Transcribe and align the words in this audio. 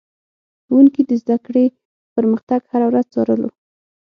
ښوونکي 0.65 1.01
د 1.09 1.11
زده 1.21 1.37
کړې 1.45 1.65
پرمختګ 2.15 2.61
هره 2.71 2.85
ورځ 2.87 3.05
څارلو. 3.13 3.49